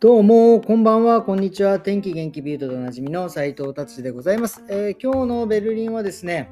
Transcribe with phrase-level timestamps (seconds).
[0.00, 1.80] どうも、こんばんは、こんにちは。
[1.80, 6.50] 天気元気ビュートでおなじみの斉藤達でございます、えー、今日のベルリンはですね、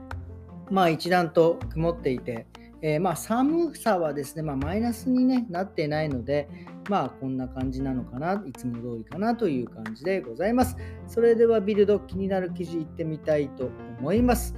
[0.71, 2.47] まあ一段と曇っていて、
[2.81, 6.49] えー、まあ寒さはですね、まあ、マイナスに、ね、なってないので、
[6.89, 10.77] まあこんな感じなのかな、いつも通りかなという感じでございます。
[11.07, 13.71] それではビルド気になる記事いってみたいと
[14.01, 14.55] 思います。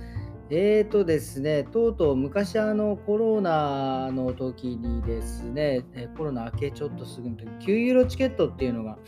[0.51, 5.85] えーとですね、とうとう昔あのコロナの時にですね、
[6.19, 8.99] コロナ明けちょっとすぐの時、9ユーロチケットっていうのが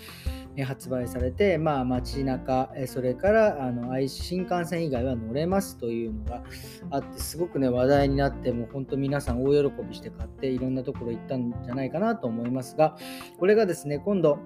[0.64, 6.42] 発売されて、まあ街中、それからあの新幹線以外は乗れますというのが
[6.91, 12.96] あって、すごくね話題になって、もう本当皆さん大喜びして買っていろんなところ行ったんじゃないかなと思いますが、
[13.38, 14.38] これがですね、今度、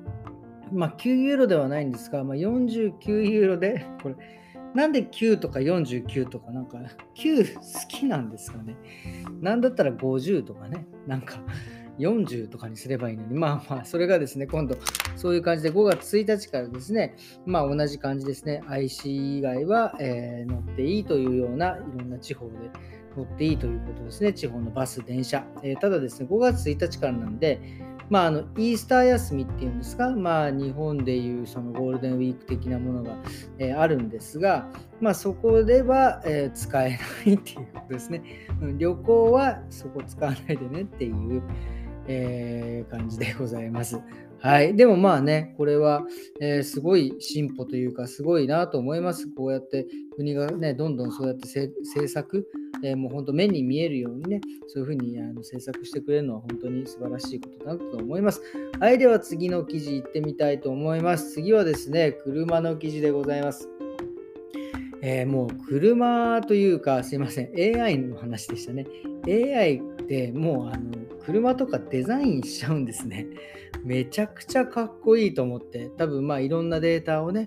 [0.73, 4.17] まあ9ユーロではないんですが、まあ、49ユーロで、これ、
[4.75, 6.79] なんで9とか49とかなんか
[7.17, 8.77] 9好きなんですかね。
[9.41, 11.41] なんだったら50とかね、なんか
[11.99, 14.77] 40とかにすればいいのに、まあまあ、それがですね、今度、
[15.17, 22.53] そういう感じで5月1日からですね、まあ同じ感じですね、IC 以外は、えー、乗っていいというような、いろんな地方で
[23.17, 25.45] 乗っていいということですね、地方のバス、電車。
[25.63, 27.61] えー、ただですね、5月1日からなんで、
[28.11, 33.17] まあ、あのイースター休みっていうんですか、まあ、日本でいうそのゴールデンウィーク的なものが、
[33.59, 34.69] え、あるんですが、
[35.01, 38.23] まあ、そこでは、え、使えないっていうことですね。
[38.77, 41.43] 旅行はそこ使わないでねっていう、
[42.09, 44.01] えー、感じでございます。
[44.41, 44.75] はい。
[44.75, 46.03] でもまあね、これは、
[46.41, 49.29] えー、すごい進歩というか、すごいなと思います。
[49.29, 52.49] こうやって国がね、どんどんそうやって政策、
[52.83, 58.43] えー、もう本当目に見えるようにね、そういうふうにあの制作してくれるのは本当に素晴らしいことだと思います。
[58.79, 61.33] はい、では次の記事行ってみたいと思います。
[61.33, 63.69] 次はですね、車の記事でございます。
[65.03, 68.87] えー、もう車というか、すいません、AI の話でしたね。
[69.27, 70.93] AI ってもうあの
[71.25, 73.27] 車とかデザインしちゃうんですね。
[73.85, 77.47] めちゃくちゃかっこいいと思って、多分まあいろんなデータをね、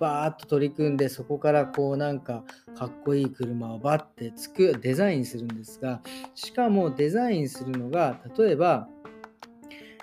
[0.00, 2.42] バーッと取り組んでそこからこうなんか
[2.74, 6.00] かっこいい車をバッてつくデザインするんですが
[6.34, 8.88] しかもデザインするのが例えば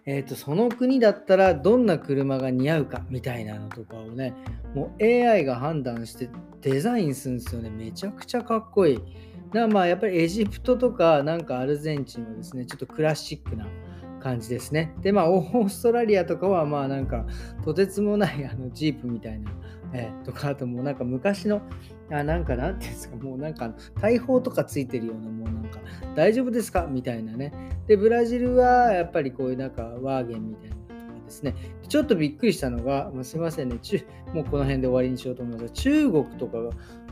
[0.10, 4.34] えーと、その国だったらどんな車が似合うかみたいなのとかをね
[4.74, 6.30] もう AI が判断して
[6.62, 7.70] デザインするんですよね。
[7.70, 9.00] めちゃくちゃかっこいい。
[9.52, 13.68] なまあやっぱりエジプトとかなんかアルゼンチンはですねちょっとクラシックな
[14.28, 14.94] 感じですね。
[15.02, 17.26] で、まあ、 オーストラリアとかは、まあ、なんか、
[17.64, 19.52] とてつもない あのジープみたいな、
[19.94, 21.62] えー、とか、あともうなんか昔の、
[22.12, 25.80] あなんか、なんていうんですか、もうなんか、大砲とかついてるような、もうなんか、
[26.16, 27.54] 大丈夫ですかみたいなね。
[27.88, 30.78] で、ブラジルは、やっぱりこういうなんか、ワーゲンみたいな。
[31.26, 31.56] ですね、
[31.90, 33.76] ちょっとびっくりしたのが、まあ、すいませんね、
[34.34, 36.58] もうこの辺で終わりにしようと思いますが、中国とか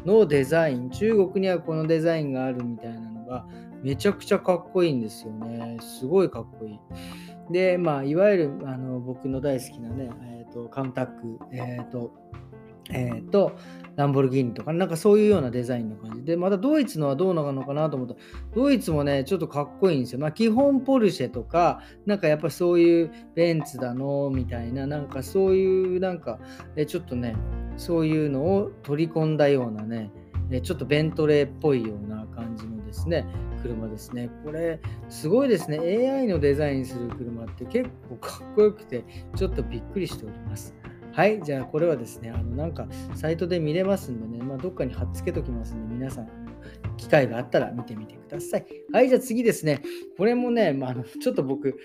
[0.05, 3.45] のデザイン、中国にはこのデザインがあるみたいなが、
[3.83, 5.77] めちゃくちゃかっこいいんですよね。
[5.81, 6.79] すごいかっこいい。
[7.51, 12.11] で、まあ、いわゆるあの僕の大好きなね、えーと、カムタック、えっ、ー、と、
[12.91, 13.57] えー、と、
[13.95, 18.19] ランボルギーニとか、なんかそういうようなデザインの感じで、またドイツのはどうなのかなと思ったら、
[18.53, 20.19] ドイツもね、ちょっとかっこいいんですよ。
[20.19, 26.39] まあ、基本ポルシェとか、なんかやっぱそういうベンツだの、みたいな、なんかそういう、なんか、
[26.75, 27.35] えちょっとね、
[27.77, 30.11] そういうのを取り込んだようなね、
[30.61, 33.25] ちょっとベントレーっぽいような感じのですね、
[33.61, 34.29] 車ですね。
[34.43, 34.79] これ、
[35.09, 35.79] すごいですね。
[35.79, 39.03] AI のデザインする車って結構かっこよくて、
[39.35, 40.73] ちょっとびっくりしております。
[41.11, 46.29] はい、じゃあこれはですね、あのなんかサイトで見れますんでね、まあ、どっかに貼っつけときますんで、皆さん、
[46.97, 48.65] 機会があったら見てみてください。
[48.91, 49.81] はい、じゃあ次ですね、
[50.17, 51.77] これもね、まあ、のちょっと僕、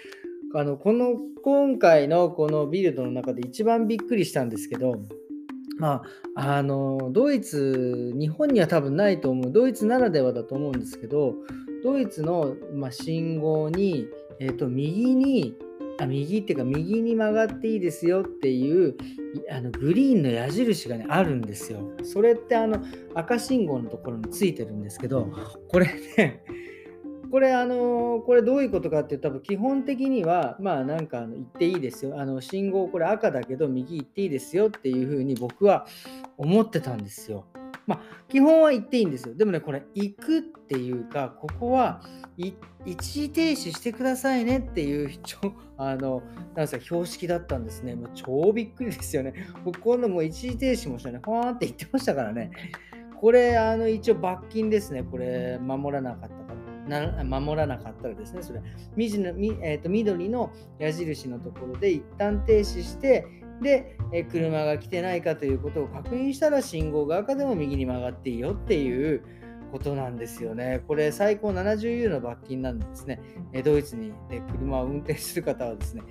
[0.54, 5.00] あのこの今回のこのビルドの中で一番びっくりしたんですけど、
[5.78, 6.02] ま
[6.34, 11.34] あ、あのドイツ、日本には多分ないと思う、ドイツならではだと思うんですけど、
[11.82, 14.06] ドイツの、まあ、信号に、
[14.38, 15.56] えーと、右に
[16.00, 18.96] あ、右っていうか、右に曲がっていいですよっていう
[19.50, 21.92] あのグリーンの矢印が、ね、あるんですよ。
[22.02, 22.82] それってあの
[23.14, 25.28] 赤信号のところについてるんですけど、
[25.68, 26.42] これね、
[27.30, 32.20] これ、あのこれどういうことかっていうと、多分基本的には、まあなんか言っていいですよ。
[32.20, 35.86] あの信号これ赤だけど右行っていいですよっていうふうに僕は
[36.36, 37.44] 思ってたんですよ。
[37.86, 39.34] まあ基本は言っていいんですよ。
[39.34, 42.02] でもね、これ行くっていうか、ここは
[42.84, 45.10] 一時停止してくださいねっていう
[45.78, 46.22] あの
[46.54, 47.94] なんすか標識だったんですね。
[47.94, 49.34] もう超びっくりですよね。
[49.64, 52.50] 僕今度もう一時停止もしたね、ほーんって言ってましたからね。
[53.20, 55.02] これ、あの一応罰金ですね。
[55.02, 56.39] これ、守らなかった。
[56.88, 58.60] な守らなかったらですね、それ
[58.96, 63.26] 緑の,、えーと、緑の矢印のところで一旦停止して、
[63.60, 69.22] で、え車が来てないかということを確認したら信号が赤でも右に曲がっていいよっていう
[69.70, 70.82] ことなんですよね。
[70.88, 73.20] これ最高70ユーロの罰金なんですね。
[73.52, 76.02] えドイツにで車を運転する方はですね、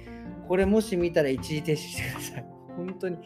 [0.48, 2.46] これもし見たら一時停止してください。
[2.78, 3.18] 本当に。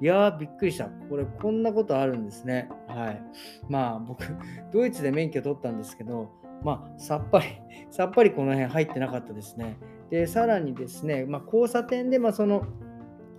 [0.00, 0.86] いやー、びっくりした。
[1.08, 2.68] これ、こんなことあるんですね。
[2.88, 3.22] はい。
[3.68, 4.24] まあ、僕、
[4.72, 6.32] ドイツで免許取ったんですけど、
[6.64, 7.46] まあ、さっぱり、
[7.90, 9.76] さっぱりこの辺入ってなかったですね。
[10.10, 12.66] で、さらにですね、まあ、交差点で、まあ、その、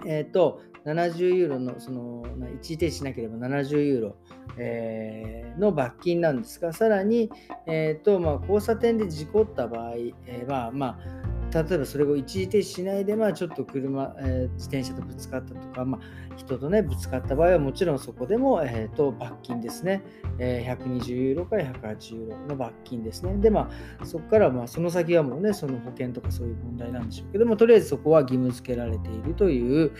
[0.05, 2.23] えっ、ー、と、70ユーロの、その、
[2.61, 4.15] 一時停止しなければ70ユーロ、
[4.57, 7.31] えー、の罰金なんですが、さらに、
[7.65, 9.93] えっ、ー、と、まあ、交差点で事故った場合、
[10.27, 20.03] えー、まあ、まあ、例えばそれを一時停止しないで、まあ、ちょっと車、えー、自転車とぶつかったとか、まあ、人とね、ぶつかった場合はもちろんそこでも、えー、と罰金ですね、
[20.37, 23.35] えー、120ユーロから180ユーロの罰金ですね。
[23.37, 23.69] で、ま
[23.99, 29.91] あ、そこから、まあ、その先はもうね、その保険とかそういう問題なんでしょうけども、とりあえずそこは義務付けられているという、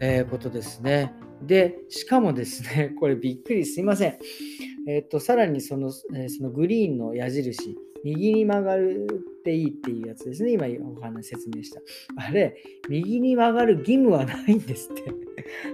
[0.00, 1.14] えー、ことですね。
[1.42, 4.18] で、しかもですね、これびっくりすいません。
[4.88, 9.06] えっ、ー、と、さらにその、えー、そのグリーンの矢印、右に曲がる
[9.40, 10.52] っていいっていうやつですね。
[10.52, 10.66] 今
[10.98, 11.80] お話説明した。
[12.16, 12.56] あれ、
[12.88, 15.04] 右に曲がる義務はないんですって。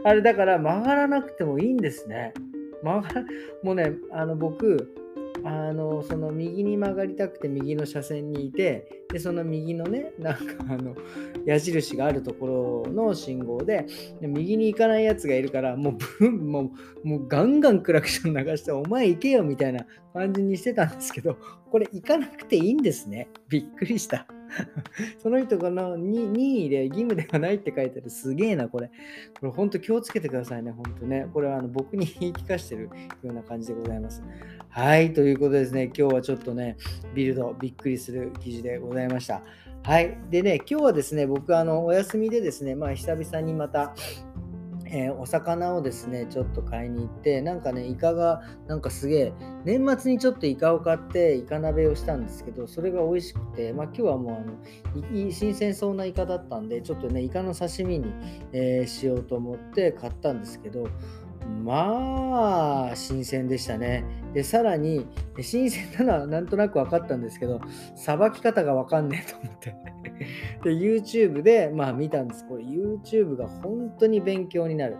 [0.04, 2.32] あれ、だから曲がらなくてもいいんですね。
[2.82, 3.24] 曲が
[3.62, 5.05] もうね、あの僕、
[5.46, 10.96] あのその右に曲がりたくて右の車線にいてでその右のね なんかあの
[11.44, 13.86] 矢印があるところの信号で
[14.20, 16.72] で右に行かないやつがいるからもうブンも
[17.04, 21.36] うもうガンガンクラクション流してお前行けよみたいな感じにしてたんですけど
[21.70, 23.28] これ行かなくていいんですね。
[23.48, 24.26] びっくりした。
[25.18, 28.10] その人がの任意で義務ではないって書いてある。
[28.10, 28.90] すげえな、これ。
[29.40, 31.28] これ本当気をつけてくださいね、本当ね。
[31.32, 32.90] これはあの僕に言い聞かしてるよ
[33.24, 34.22] うな感じでございます。
[34.68, 36.76] はい、ということですね、今日はちょっとね、
[37.14, 39.42] ビルド、びっくりする記事でございました。
[39.82, 40.18] はい。
[40.30, 43.94] でね、今日はですね、僕、あの、お休みでですね、まあ、久々にまた、
[44.88, 49.32] えー、お魚をですね、ちょっと買いに行って、なんかね、イカが、なんかすげえ、
[49.64, 58.12] 年末にちょっとイカを買って、イカ鍋をしたんですけど、それが美味しくて、まあ今日はもう、あの、新鮮そうなイカだったんで、ちょっとね、イカの刺身に、
[58.52, 60.88] えー、しようと思って買ったんですけど、
[61.64, 64.04] まあ、新鮮でしたね。
[64.34, 65.06] で、さらに、
[65.40, 67.60] 新鮮なのはなんとなく分かったんですけど、
[67.94, 69.74] さばき方が分かんねえと思って。
[70.64, 72.46] で、YouTube で、まあ見たんです。
[72.46, 74.96] これ YouTube が本当に勉強になる。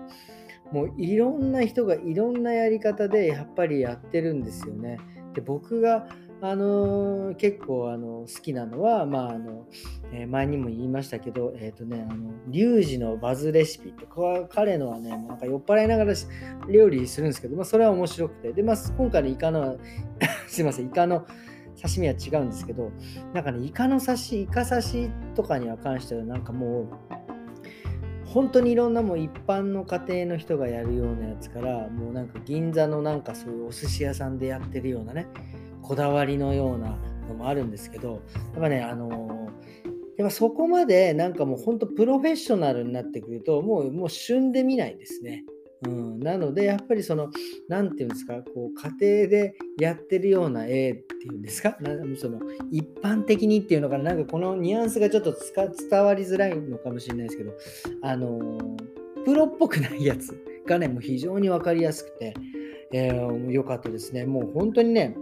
[0.72, 4.98] もういろんな人がいろんなやり方でやっぱりやってるんですよね。
[5.34, 6.08] で、僕が
[6.42, 9.66] あのー、結構あの好きなのは、まああの
[10.12, 16.12] えー、前にも言いましたけど、えっ、ー、とね、あのリュウジのバズレシピとか彼のはね、なんか酔っ払いながら
[16.68, 19.78] 料理するんですけど、まあ、それは面白くて、で、まあ、今回のイカの
[20.46, 21.26] すいません、イカの
[21.86, 22.90] 刺身は違うんですけど、
[23.34, 26.88] なんかね、イカの刺し、イカ刺しとかには関しては、なんかもう、
[28.26, 35.26] 本当にいろんなもう一般の家庭の人がやるようなやつから、もうなんか銀座のなんかそういうお寿司屋さんでやってるようなね、
[35.82, 36.98] こだわりのような
[37.28, 38.22] のもあるんですけど、
[38.52, 39.48] やっぱね、あの
[40.18, 45.44] やっぱそこまでなんかもう本当プロフェッショナルになってくると、もうもう旬で見ないですね。
[45.86, 47.30] うん、なので、やっぱりその、
[47.68, 51.76] なんていうんですか、こう家庭でやってるような絵っていうんですか、
[52.18, 52.40] その
[52.70, 55.34] 一般的にっていうのかな、なんかこのニュアンスがちょっと
[55.90, 57.52] 伝わりづらいのかもしれないですけど、
[58.02, 58.76] あの
[59.24, 62.34] プロっぽくないやつがね、もう非常に分かりやすくて、
[62.92, 64.24] えー、かったですね。
[64.24, 65.16] もう本当にね、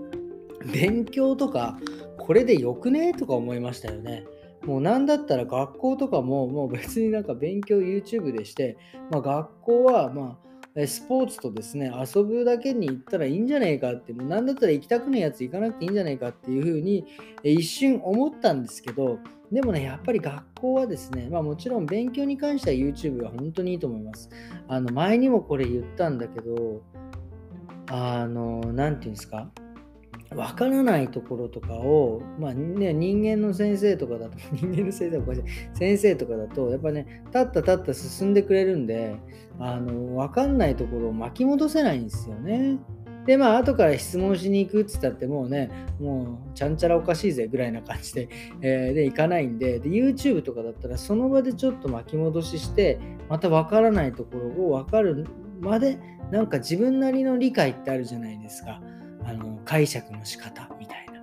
[0.72, 1.78] 勉強とか、
[2.18, 3.12] これでよくね？
[3.14, 4.25] とか思いましたよね。
[4.64, 8.78] もうなんだったら学校とかももう別になんか勉強 YouTube でして、
[9.11, 10.43] まあ、学校はまあ
[10.87, 17.07] スポーツとですね、遊ぶだけに行ったらいいんじゃねえかって、もうなんだったら行きたくないやつ行かなくていいんじゃねえかっていうふうに
[17.45, 19.19] 一瞬思ったんですけど、
[19.52, 24.28] でもね、やっぱり学校はですね、まあもちろん勉強に関しては YouTube は本当にいいと思います。
[24.66, 26.83] あの前にもこれ言ったんだけど、
[27.87, 29.49] あの、なんていうんですか、
[30.35, 35.25] 分からないところとかを、まあね、人間の先生とかだと、 人間の先生は
[35.75, 39.17] 先生とかだと、やっぱね、たったたった進んでくれるんで、
[39.59, 42.79] あの分かんないところを巻き戻せないんですよね。
[43.26, 48.29] で、まあ、後から質問しに行くって言ったってもうね、もう、ちゃんちゃらおかしいぜぐらいな感じで、
[48.61, 52.99] えー、で、行かないんでで、YouTube とかだったら、その場でちょっと巻き戻しして、
[53.31, 55.26] また分からないところを分かる
[55.61, 55.99] まで、
[56.31, 58.83] なんか自分なりの理解ってあるじゃないですか。
[59.25, 61.14] あの解釈の仕方みたいな。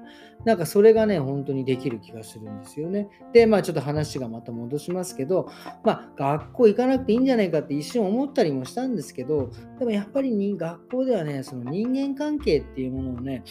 [0.43, 3.09] なんかそれがね、本当にできる気がするんですよね。
[3.31, 5.49] で、まあちょっと話がまた戻しますけど、
[5.83, 13.43] まあ学校行かなくていいんじゃないかって一瞬思ったりもしたんですけど、でもやっぱりに学校ではね、その人間関係っていうものをね、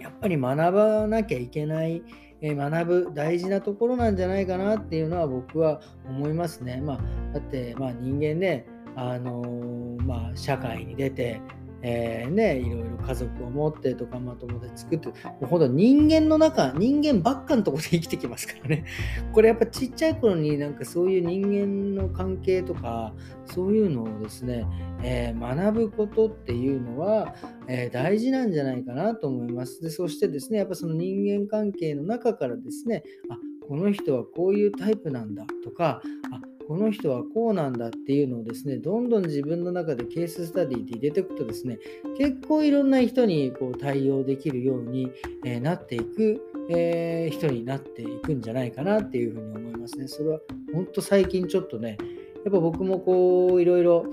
[0.00, 2.02] やっぱり学ばなきゃいけない、
[2.42, 6.80] え学ぶ大事なところなんじゃないかなっていうのは僕は思いますね。
[6.80, 6.98] まあ、
[7.34, 11.42] だって、まあ、人間ね、あのー、まあ、社会に出て、
[11.82, 18.84] えー、ね、いろいろ家族を持ってとか、まあ、友達作って、もうほんと人間の中、人間ばっかのところで生きてきますからね。
[19.32, 23.14] これやっぱちっちゃい頃になんかそういう人間の関係とか、
[23.46, 24.66] そういうのをですね、
[25.02, 27.34] えー、学ぶことっていうのは、
[27.66, 29.82] えー、大事なんじゃないかなと思います。
[29.82, 41.80] でそしてですね、やっぱその人間関係の中からですね、あこの人はこういうタイプなんだとか、あこの人はこうなんだっていうのをですね、どんどん自分の中でケーススタディで入れていくとですね、
[42.16, 45.10] 結構いろんな人にこう対応できるように、
[45.44, 50.06] えなっていく、えー、人になっていくんじゃないかなっていうふうに思いますね。
[50.06, 50.38] それは
[50.72, 51.98] 本当最近ちょっとね、
[52.44, 54.06] やっぱ僕もこういろいろ、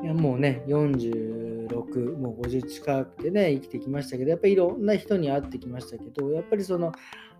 [0.00, 6.92] いやもうね、46、もう50近くでね、生きてきましたけど、やっぱりいろんな人に会ってきましたけど、やっぱりその、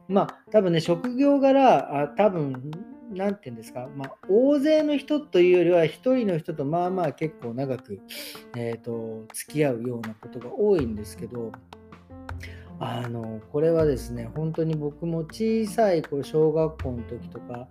[0.09, 2.73] まあ、多分ね、職業柄、あ多分
[3.10, 8.00] なんていうんですか、まあ、大勢の人というよりは、一人の人とまあまあ結構長く、
[8.56, 11.52] えーと、付き合うようなことが多いんですけど、
[12.78, 17.68] あのこれはですね、本当に僕も小さい頃、小学校の時とか、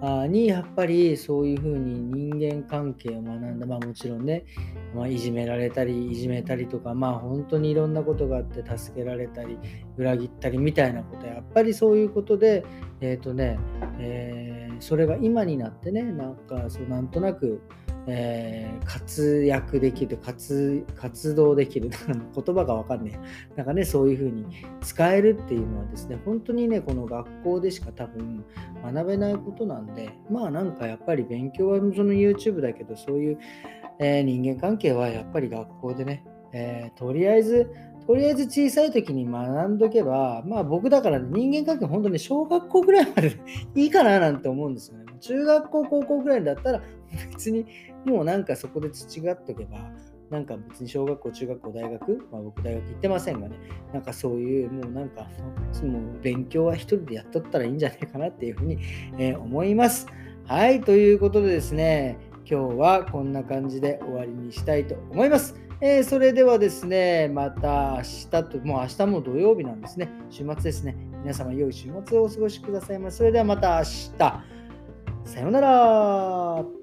[0.00, 4.44] にやっぱりそういうふうに人間関係を学んだ、まあ、もちろんね、
[4.94, 9.58] まあ、いじめられたりいじめたりとかまあ本当にいろんなことがあって助けられたり
[9.96, 12.64] 裏切ったりみたいなことやっぱりそういうことで
[13.00, 13.58] えっ、ー、とね、
[13.98, 14.37] えー、
[14.80, 17.60] それが今になってねなんかそうなんとなく
[18.10, 21.90] えー、活躍できる活、活動できる、
[22.34, 23.56] 言葉がわかんねえ。
[23.56, 24.46] なんかね、そういうふうに
[24.80, 28.44] 使えるっていうのはですね、本当にね、この学校でしか多分
[28.82, 33.38] 学べないことなんで、まあなんかやっぱり勉強はその YouTube だけど、そういう、
[33.98, 37.70] えー、人間関係はやっぱり学校でね、えー、とりあえず
[38.08, 43.36] とりあえず小さい時に学んどけば、まあ僕だから人間関係本当に小学校ぐらいまで
[43.76, 45.04] いいかななんて思うんですよね。
[45.20, 46.80] 中学校、高校ぐらいだったら
[47.30, 47.66] 別に
[48.06, 49.90] もうなんかそこで培っとけば、
[50.30, 53.56] なんか別に小学校、中学校、大学、まあ僕大学行ってませんがね、
[53.92, 55.28] なんかそういう、もうなんか、
[55.82, 58.78] もう勉強は一人でやっとったらいいんじゃないかなっていうふうに、
[59.18, 60.06] えー、思います。
[60.44, 62.16] はい、ということでですね、
[62.50, 65.67] 今日はこんな感じで終わりにしたいと思います。
[65.80, 70.10] えー、それではですね、また明日と、もう明日も土曜日なんですね。
[70.28, 70.96] 週末ですね。
[71.22, 73.18] 皆様、良い週末をお過ごしくださいませ。
[73.18, 74.18] それではまた明日。
[75.24, 76.77] さようなら。